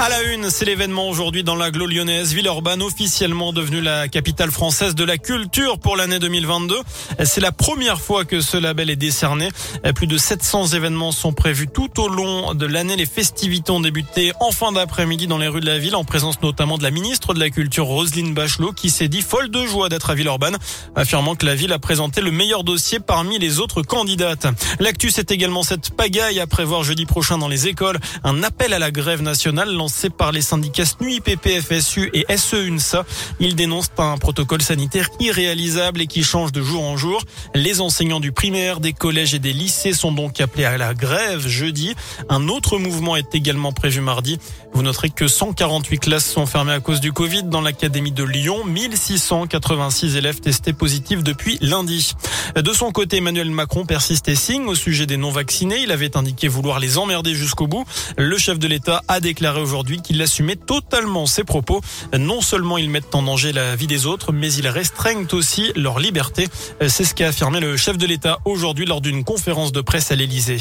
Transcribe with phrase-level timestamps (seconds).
[0.00, 4.96] À la une, c'est l'événement aujourd'hui dans l'agglo lyonnaise, Villeurbanne officiellement devenue la capitale française
[4.96, 6.76] de la culture pour l'année 2022.
[7.24, 9.48] C'est la première fois que ce label est décerné.
[9.94, 12.96] Plus de 700 événements sont prévus tout au long de l'année.
[12.96, 16.42] Les festivités ont débuté en fin d'après-midi dans les rues de la ville en présence
[16.42, 19.88] notamment de la ministre de la Culture Roselyne Bachelot qui s'est dit folle de joie
[19.88, 20.58] d'être à Villeurbanne,
[20.96, 24.48] affirmant que la ville a présenté le meilleur dossier parmi les autres candidates.
[24.80, 27.98] L'actu, c'est également cette pagaille à prévoir jeudi prochain dans les écoles.
[28.24, 33.04] Un appel à la grève nationale lancé par les syndicats SNUI, FSU et SE-UNSA.
[33.38, 37.22] Ils dénoncent un protocole sanitaire irréalisable et qui change de jour en jour.
[37.54, 41.46] Les enseignants du primaire, des collèges et des lycées sont donc appelés à la grève
[41.46, 41.94] jeudi.
[42.30, 44.38] Un autre mouvement est également prévu mardi.
[44.72, 48.64] Vous noterez que 148 classes sont fermées à cause du Covid dans l'académie de Lyon.
[48.64, 52.14] 1686 élèves testés positifs depuis lundi.
[52.56, 55.82] De son côté, Emmanuel Macron persiste et signe au sujet des non-vaccinés.
[55.82, 57.84] Il avait indiqué vouloir les emmerder jusqu'au bout.
[58.16, 61.80] Le chef de l'État a déclaré aujourd'hui aujourd'hui qu'il assumait totalement ses propos.
[62.16, 65.98] Non seulement ils mettent en danger la vie des autres, mais ils restreignent aussi leur
[65.98, 66.46] liberté.
[66.86, 70.14] C'est ce qu'a affirmé le chef de l'État aujourd'hui lors d'une conférence de presse à
[70.14, 70.60] l'Élysée.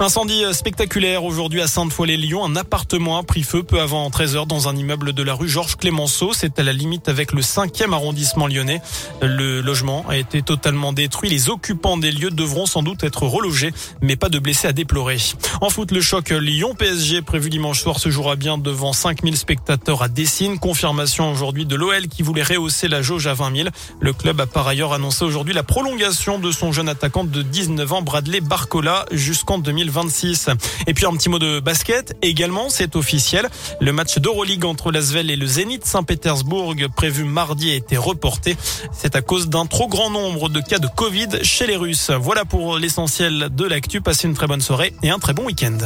[0.00, 2.44] Incendie spectaculaire aujourd'hui à Sainte-Foy-les-Lyon.
[2.46, 5.76] Un appartement a pris feu peu avant 13h dans un immeuble de la rue Georges
[5.76, 6.32] Clémenceau.
[6.32, 8.80] C'est à la limite avec le 5e arrondissement lyonnais.
[9.20, 11.28] Le logement a été totalement détruit.
[11.28, 15.18] Les occupants des lieux devront sans doute être relogés, mais pas de blessés à déplorer.
[15.60, 20.08] En foot, le choc Lyon-PSG prévu dimanche soir se jouera bien devant 5000 spectateurs à
[20.08, 20.60] Dessine.
[20.60, 23.68] Confirmation aujourd'hui de l'OL qui voulait rehausser la jauge à 20 000.
[23.98, 27.92] Le club a par ailleurs annoncé aujourd'hui la prolongation de son jeune attaquant de 19
[27.92, 30.50] ans, Bradley Barcola, jusqu'en 2026.
[30.86, 33.48] Et puis un petit mot de basket également, c'est officiel.
[33.80, 38.56] Le match d'Euroleague entre l'Asvel et le Zénith Saint-Pétersbourg prévu mardi a été reporté.
[38.92, 42.10] C'est à cause d'un trop grand nombre de cas de Covid chez les Russes.
[42.10, 44.00] Voilà pour l'essentiel de l'actu.
[44.00, 45.78] Passez une très bonne soirée et un très bon week-end.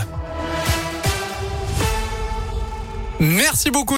[3.20, 3.88] Merci beaucoup.